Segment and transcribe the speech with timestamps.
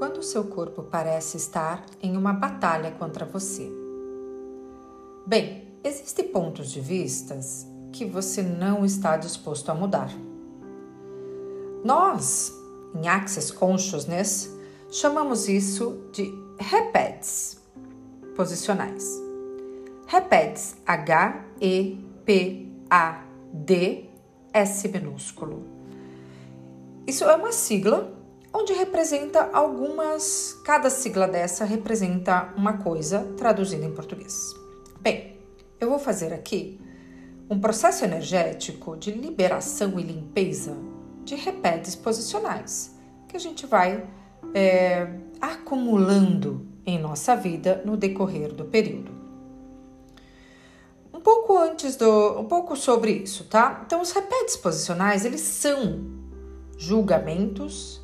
[0.00, 3.70] quando seu corpo parece estar em uma batalha contra você.
[5.26, 10.10] Bem, existem pontos de vistas que você não está disposto a mudar.
[11.84, 12.50] Nós,
[12.94, 14.50] em Access Consciousness,
[14.90, 17.60] chamamos isso de repetes
[18.34, 19.04] posicionais.
[20.06, 22.08] Repetes H-E-P-A-D-S
[24.88, 25.62] minúsculo.
[27.06, 28.18] Isso é uma sigla
[28.52, 30.58] onde representa algumas.
[30.64, 34.54] Cada sigla dessa representa uma coisa traduzida em português.
[35.00, 35.38] Bem,
[35.80, 36.80] eu vou fazer aqui
[37.48, 40.76] um processo energético de liberação e limpeza
[41.24, 42.96] de repetes posicionais
[43.28, 44.06] que a gente vai
[44.54, 45.08] é,
[45.40, 49.12] acumulando em nossa vida no decorrer do período.
[51.12, 53.82] Um pouco antes do, um pouco sobre isso, tá?
[53.84, 56.04] Então, os repetes posicionais eles são
[56.76, 57.99] julgamentos,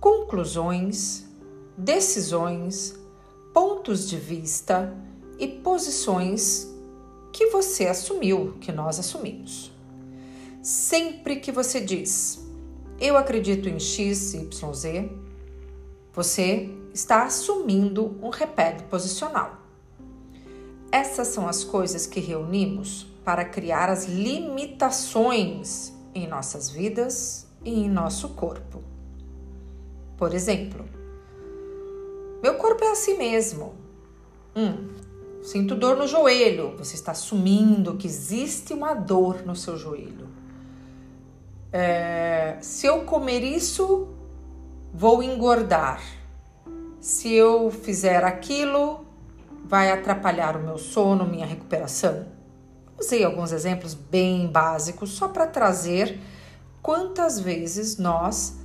[0.00, 1.24] conclusões,
[1.76, 2.94] decisões,
[3.52, 4.94] pontos de vista
[5.38, 6.68] e posições
[7.32, 9.72] que você assumiu, que nós assumimos.
[10.62, 12.48] Sempre que você diz
[13.00, 15.08] eu acredito em X, Y, Z,
[16.12, 19.56] você está assumindo um repete posicional.
[20.90, 27.88] Essas são as coisas que reunimos para criar as limitações em nossas vidas e em
[27.88, 28.82] nosso corpo.
[30.18, 30.84] Por exemplo,
[32.42, 33.74] meu corpo é assim mesmo.
[34.54, 34.88] Hum,
[35.42, 36.76] sinto dor no joelho.
[36.76, 40.28] Você está assumindo que existe uma dor no seu joelho.
[41.72, 44.08] É, se eu comer isso,
[44.92, 46.02] vou engordar.
[47.00, 49.06] Se eu fizer aquilo,
[49.64, 52.26] vai atrapalhar o meu sono, minha recuperação.
[52.98, 56.18] Usei alguns exemplos bem básicos só para trazer
[56.82, 58.58] quantas vezes nós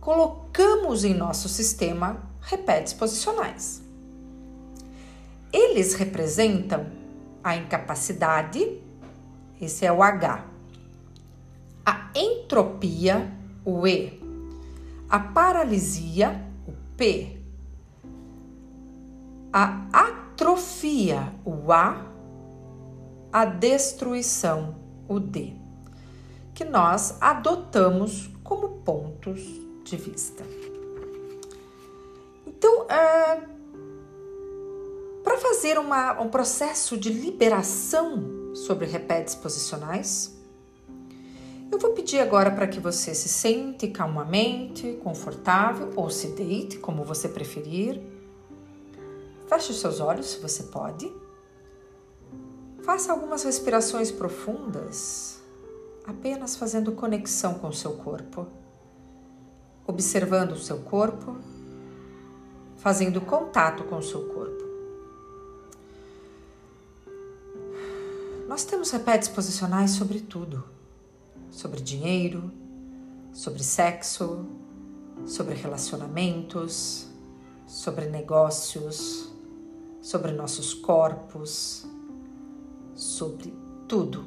[0.00, 3.82] colocamos em nosso sistema repetes posicionais.
[5.52, 6.86] Eles representam
[7.42, 8.80] a incapacidade,
[9.60, 10.44] esse é o H,
[11.84, 13.32] a entropia,
[13.64, 14.20] o E,
[15.08, 17.38] a paralisia, o P,
[19.52, 22.06] a atrofia, o A,
[23.32, 24.76] a destruição,
[25.08, 25.54] o D,
[26.54, 30.44] que nós adotamos como pontos de vista.
[32.46, 33.42] Então, é,
[35.22, 40.36] para fazer uma, um processo de liberação sobre repetes posicionais,
[41.70, 47.04] eu vou pedir agora para que você se sente calmamente, confortável ou se deite, como
[47.04, 48.00] você preferir.
[49.46, 51.12] Feche os seus olhos se você pode.
[52.82, 55.40] Faça algumas respirações profundas,
[56.06, 58.46] apenas fazendo conexão com o seu corpo,
[59.88, 61.36] observando o seu corpo,
[62.76, 64.62] fazendo contato com o seu corpo.
[68.46, 70.78] Nós temos repetes posicionais sobre tudo
[71.50, 72.52] sobre dinheiro,
[73.32, 74.46] sobre sexo,
[75.26, 77.06] sobre relacionamentos,
[77.66, 79.28] sobre negócios,
[80.00, 81.84] sobre nossos corpos,
[82.94, 83.52] sobre
[83.88, 84.26] tudo.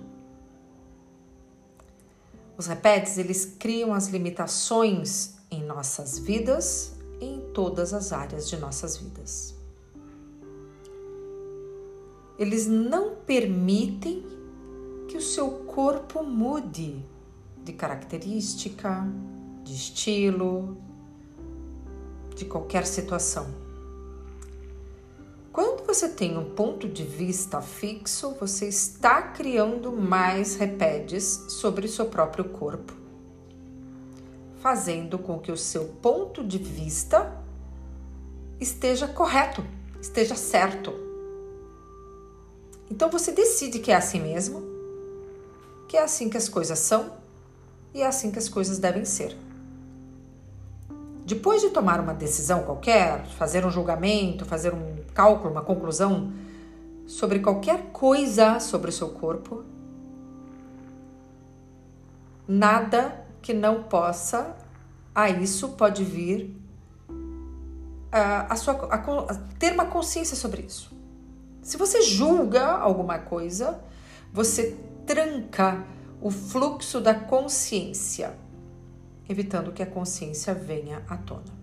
[2.57, 8.57] Os repetes, eles criam as limitações em nossas vidas e em todas as áreas de
[8.57, 9.53] nossas vidas.
[12.39, 14.25] Eles não permitem
[15.07, 17.05] que o seu corpo mude
[17.63, 19.05] de característica,
[19.63, 20.77] de estilo,
[22.33, 23.47] de qualquer situação.
[25.51, 31.89] Quando você tem um ponto de vista fixo, você está criando mais repedes sobre o
[31.89, 32.93] seu próprio corpo,
[34.61, 37.35] fazendo com que o seu ponto de vista
[38.59, 39.65] esteja correto,
[39.99, 40.93] esteja certo.
[42.89, 44.61] Então você decide que é assim mesmo,
[45.87, 47.11] que é assim que as coisas são
[47.91, 49.35] e é assim que as coisas devem ser.
[51.25, 56.31] Depois de tomar uma decisão qualquer, fazer um julgamento, fazer um cálculo, uma conclusão
[57.07, 59.63] sobre qualquer coisa sobre o seu corpo,
[62.47, 64.55] nada que não possa
[65.13, 66.55] a isso pode vir
[68.11, 70.91] a, a sua, a, a ter uma consciência sobre isso.
[71.61, 73.79] Se você julga alguma coisa,
[74.33, 75.83] você tranca
[76.21, 78.35] o fluxo da consciência,
[79.27, 81.61] evitando que a consciência venha à tona.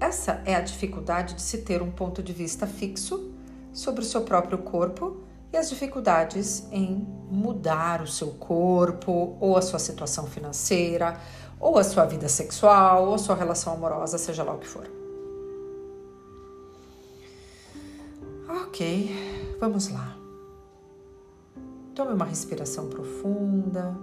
[0.00, 3.32] Essa é a dificuldade de se ter um ponto de vista fixo
[3.72, 5.22] sobre o seu próprio corpo
[5.52, 11.18] e as dificuldades em mudar o seu corpo, ou a sua situação financeira,
[11.58, 14.86] ou a sua vida sexual, ou a sua relação amorosa, seja lá o que for.
[18.48, 20.16] Ok, vamos lá.
[21.94, 23.96] Tome uma respiração profunda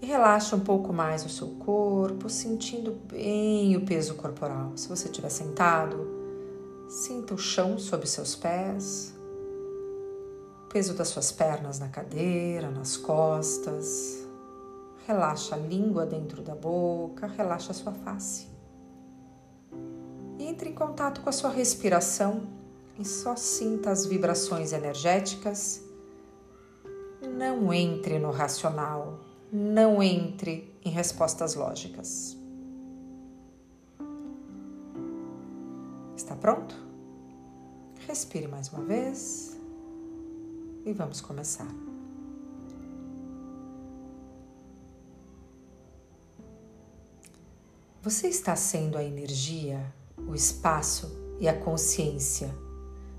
[0.00, 4.72] e relaxa um pouco mais o seu corpo, sentindo bem o peso corporal.
[4.76, 6.06] Se você estiver sentado,
[6.88, 9.17] sinta o chão sob seus pés
[10.68, 14.26] peso das suas pernas na cadeira, nas costas.
[15.06, 18.46] Relaxa a língua dentro da boca, relaxa a sua face.
[20.38, 22.46] Entre em contato com a sua respiração
[22.98, 25.82] e só sinta as vibrações energéticas.
[27.36, 32.36] Não entre no racional, não entre em respostas lógicas.
[36.14, 36.74] Está pronto?
[38.06, 39.57] Respire mais uma vez
[40.88, 41.68] e vamos começar.
[48.02, 52.54] Você está sendo a energia, o espaço e a consciência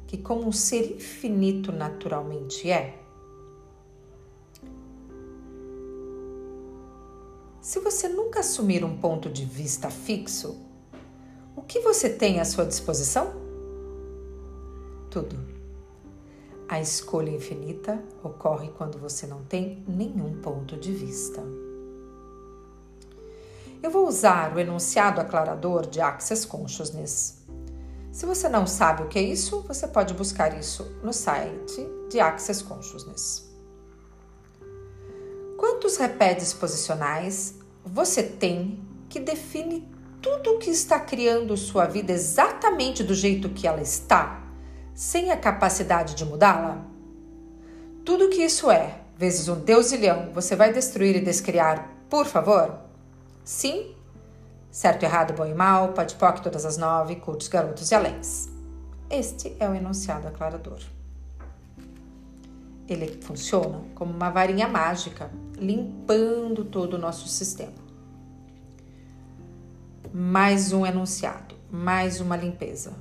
[0.08, 3.00] que, como um ser infinito naturalmente é?
[7.62, 10.58] Se você nunca assumir um ponto de vista fixo,
[11.56, 13.32] o que você tem à sua disposição?
[15.12, 15.59] Tudo.
[16.70, 21.42] A escolha infinita ocorre quando você não tem nenhum ponto de vista.
[23.82, 27.40] Eu vou usar o enunciado aclarador de Access Consciousness.
[28.12, 32.20] Se você não sabe o que é isso, você pode buscar isso no site de
[32.20, 33.50] Access Consciousness.
[35.58, 38.80] Quantos repetes posicionais você tem
[39.10, 39.90] que define
[40.22, 44.49] tudo o que está criando sua vida exatamente do jeito que ela está?
[45.00, 46.84] Sem a capacidade de mudá-la?
[48.04, 52.78] Tudo que isso é, vezes um deusilhão, você vai destruir e descriar, por favor?
[53.42, 53.96] Sim?
[54.70, 58.50] Certo, errado, bom e mal, pode poc todas as nove, cultos, garotos e aléns.
[59.10, 60.82] Este é o enunciado aclarador.
[62.86, 67.72] Ele funciona como uma varinha mágica, limpando todo o nosso sistema.
[70.14, 72.92] Mais um enunciado, mais uma limpeza,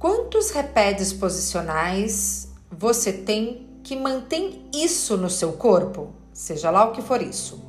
[0.00, 6.08] Quantos repedes posicionais você tem que mantém isso no seu corpo?
[6.32, 7.62] Seja lá o que for isso.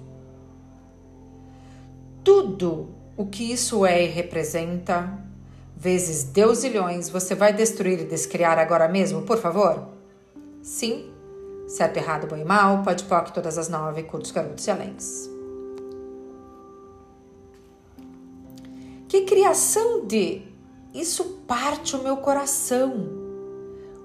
[2.24, 2.88] Tudo
[3.18, 5.12] o que isso é e representa,
[5.76, 9.90] vezes deusilhões, você vai destruir e descriar agora mesmo, por favor?
[10.64, 11.12] Sim.
[11.68, 15.30] Certo, errado, bom e mal, pode poc todas as nove, curtos, garotos e aléns.
[19.10, 20.51] Que criação de
[20.94, 23.20] isso parte o meu coração.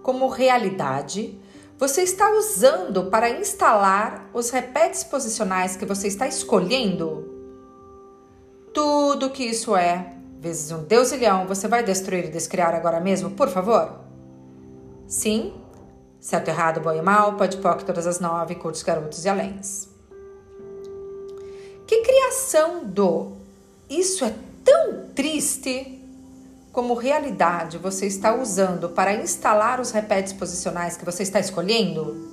[0.02, 1.40] Como realidade,
[1.78, 7.34] você está usando para instalar os repetes posicionais que você está escolhendo?
[8.72, 13.30] Tudo que isso é, vezes um Deus leão, você vai destruir e descriar agora mesmo,
[13.30, 14.00] por favor?
[15.06, 15.54] Sim?
[16.20, 19.88] Certo, errado, bom e mal, pode poc todas as nove, curtos, garotos e aléns.
[21.86, 23.32] Que criação do
[23.88, 24.34] isso é
[24.64, 25.95] tão triste
[26.76, 32.30] como realidade você está usando para instalar os repetes posicionais que você está escolhendo?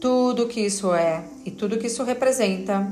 [0.00, 2.86] Tudo que isso é e tudo que isso representa,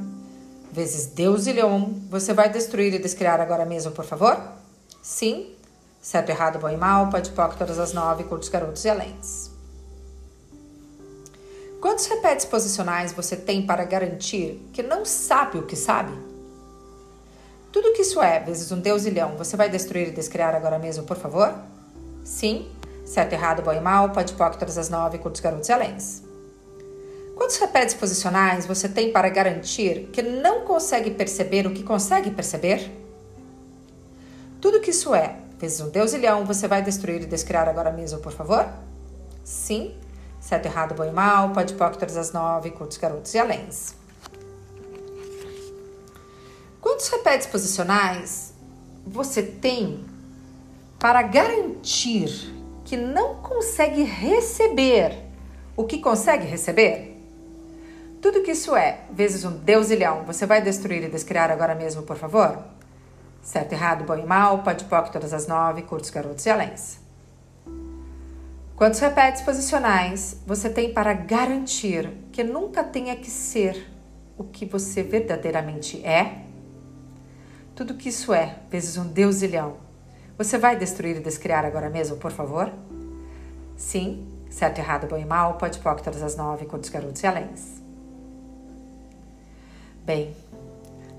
[0.72, 4.42] vezes Deus e Leão, você vai destruir e descriar agora mesmo, por favor?
[5.00, 5.54] Sim?
[6.00, 9.52] Certo, errado, bom e mal, pode poc todas as nove, curtos, garotos e aléns.
[11.80, 16.31] Quantos repetes posicionais você tem para garantir que não sabe o que sabe?
[17.72, 21.04] Tudo que isso é, vezes um deus ilhão, você vai destruir e descriar agora mesmo,
[21.04, 21.54] por favor?
[22.22, 22.70] Sim.
[23.06, 26.22] Certo, errado, bom e mal, pode todas as nove, curtos, garotos e aléns.
[27.34, 32.90] Quantos repetes posicionais você tem para garantir que não consegue perceber o que consegue perceber?
[34.60, 38.20] Tudo que isso é, vezes um deus ilhão, você vai destruir e descriar agora mesmo,
[38.20, 38.68] por favor?
[39.42, 39.96] Sim.
[40.40, 43.94] Certo, errado, bom e mal, pode todas as nove, curtos, garotos e aléns.
[46.92, 48.52] Quantos repetes posicionais
[49.06, 50.04] você tem
[50.98, 52.28] para garantir
[52.84, 55.16] que não consegue receber
[55.74, 57.18] o que consegue receber?
[58.20, 62.18] Tudo que isso é, vezes um deusilhão, você vai destruir e descriar agora mesmo, por
[62.18, 62.62] favor?
[63.42, 66.98] Certo, errado, bom e mal, pode poc todas as nove, curtos, garotos e aléns.
[68.76, 73.90] Quantos repetes posicionais você tem para garantir que nunca tenha que ser
[74.36, 76.51] o que você verdadeiramente é?
[77.84, 79.76] Tudo que isso é, vezes um deusilhão.
[80.38, 82.72] Você vai destruir e descriar agora mesmo, por favor?
[83.76, 84.28] Sim.
[84.48, 87.82] Certo, errado, bom e mal, pode pôr todas as nove, com os garotos e aléns.
[90.04, 90.36] Bem,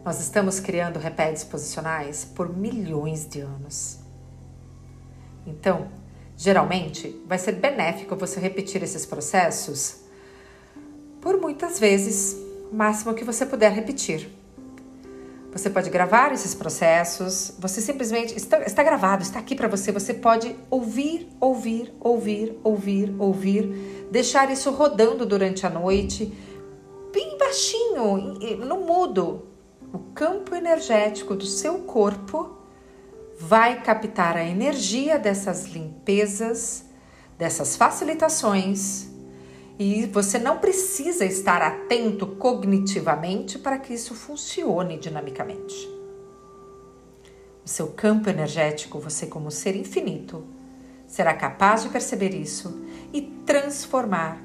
[0.06, 4.00] nós estamos criando repédios posicionais por milhões de anos.
[5.46, 5.90] Então,
[6.38, 9.98] geralmente, vai ser benéfico você repetir esses processos
[11.20, 12.38] por muitas vezes,
[12.72, 14.43] o máximo que você puder repetir.
[15.54, 19.92] Você pode gravar esses processos, você simplesmente está, está gravado, está aqui para você.
[19.92, 26.34] Você pode ouvir, ouvir, ouvir, ouvir, ouvir, deixar isso rodando durante a noite,
[27.14, 29.48] bem baixinho, no mudo.
[29.94, 32.58] O campo energético do seu corpo
[33.40, 36.86] vai captar a energia dessas limpezas,
[37.38, 39.13] dessas facilitações
[39.78, 45.90] e você não precisa estar atento cognitivamente para que isso funcione dinamicamente.
[47.66, 50.46] O seu campo energético, você, como ser infinito,
[51.08, 54.42] será capaz de perceber isso e transformar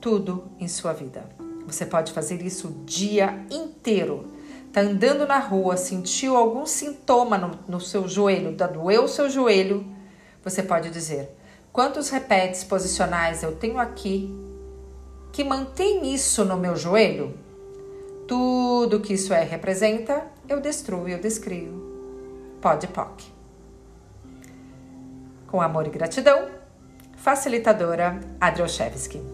[0.00, 1.28] tudo em sua vida.
[1.66, 4.32] Você pode fazer isso o dia inteiro.
[4.72, 9.30] Tá andando na rua, sentiu algum sintoma no, no seu joelho, tá doeu o seu
[9.30, 9.86] joelho,
[10.42, 11.30] você pode dizer:
[11.72, 14.30] quantos repetes posicionais eu tenho aqui
[15.34, 17.34] que mantém isso no meu joelho?
[18.28, 22.56] Tudo que isso é representa, eu destruo, eu descrio.
[22.60, 23.24] Pode POC.
[25.48, 26.48] Com amor e gratidão,
[27.16, 29.33] facilitadora Adroshevsky.